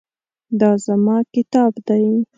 دا 0.59 0.71
زما 0.85 1.17
کتاب 1.35 1.73
دی 1.87 2.03